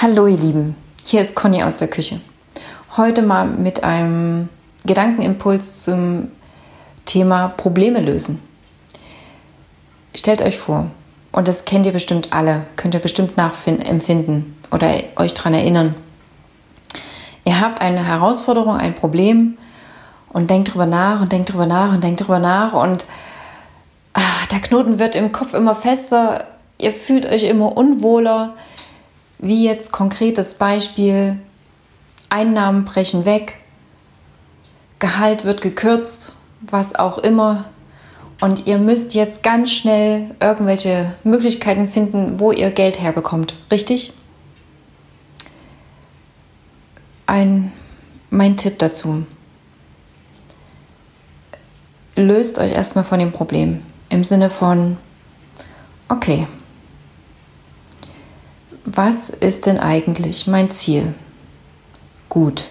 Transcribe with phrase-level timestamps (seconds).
[0.00, 2.20] Hallo ihr Lieben, hier ist Conny aus der Küche.
[2.96, 4.48] Heute mal mit einem
[4.86, 6.28] Gedankenimpuls zum
[7.04, 8.40] Thema Probleme lösen.
[10.14, 10.92] Stellt euch vor,
[11.32, 15.96] und das kennt ihr bestimmt alle, könnt ihr bestimmt nachempfinden oder euch daran erinnern.
[17.44, 19.58] Ihr habt eine Herausforderung, ein Problem
[20.28, 23.04] und denkt drüber nach und denkt drüber nach und denkt drüber nach und
[24.12, 26.44] ach, der Knoten wird im Kopf immer fester,
[26.80, 28.54] ihr fühlt euch immer unwohler,
[29.38, 31.38] wie jetzt konkretes Beispiel,
[32.28, 33.54] Einnahmen brechen weg,
[34.98, 37.66] Gehalt wird gekürzt, was auch immer.
[38.40, 43.54] Und ihr müsst jetzt ganz schnell irgendwelche Möglichkeiten finden, wo ihr Geld herbekommt.
[43.70, 44.12] Richtig?
[47.26, 47.72] Ein,
[48.30, 49.24] mein Tipp dazu.
[52.16, 53.82] Löst euch erstmal von dem Problem.
[54.08, 54.96] Im Sinne von,
[56.08, 56.48] okay,
[58.96, 61.14] was ist denn eigentlich mein Ziel?
[62.28, 62.64] Gut.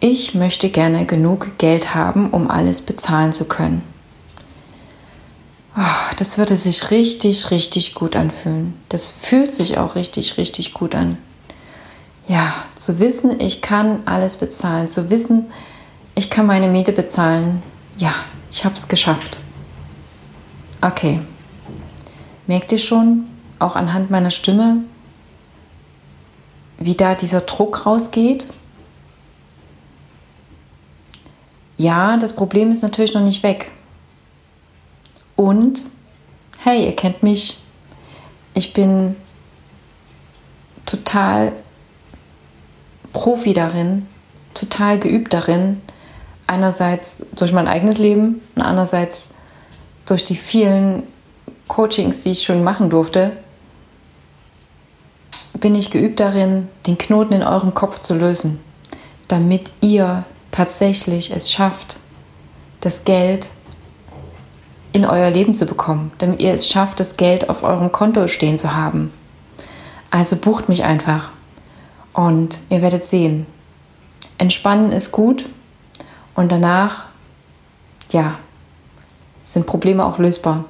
[0.00, 3.82] Ich möchte gerne genug Geld haben, um alles bezahlen zu können.
[5.76, 8.74] Oh, das würde sich richtig, richtig gut anfühlen.
[8.88, 11.18] Das fühlt sich auch richtig, richtig gut an.
[12.28, 15.46] Ja, zu wissen, ich kann alles bezahlen, zu wissen,
[16.14, 17.62] ich kann meine Miete bezahlen.
[17.96, 18.14] Ja,
[18.50, 19.38] ich habe es geschafft.
[20.80, 21.20] Okay.
[22.46, 23.26] Merkt ihr schon,
[23.58, 24.78] auch anhand meiner Stimme,
[26.78, 28.48] wie da dieser Druck rausgeht.
[31.76, 33.72] Ja, das Problem ist natürlich noch nicht weg.
[35.36, 35.86] Und,
[36.60, 37.58] hey, ihr kennt mich.
[38.54, 39.16] Ich bin
[40.86, 41.52] total
[43.12, 44.06] Profi darin,
[44.54, 45.80] total geübt darin,
[46.46, 49.30] einerseits durch mein eigenes Leben und andererseits
[50.06, 51.04] durch die vielen
[51.68, 53.32] Coachings, die ich schon machen durfte,
[55.64, 58.60] bin ich geübt darin, den Knoten in eurem Kopf zu lösen,
[59.28, 61.96] damit ihr tatsächlich es schafft,
[62.82, 63.48] das Geld
[64.92, 68.58] in euer Leben zu bekommen, damit ihr es schafft, das Geld auf eurem Konto stehen
[68.58, 69.10] zu haben.
[70.10, 71.30] Also bucht mich einfach
[72.12, 73.46] und ihr werdet sehen.
[74.36, 75.48] Entspannen ist gut
[76.34, 77.06] und danach,
[78.12, 78.38] ja,
[79.40, 80.66] sind Probleme auch lösbar.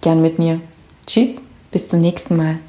[0.00, 0.62] Gern mit mir.
[1.06, 2.60] Tschüss, bis zum nächsten Mal.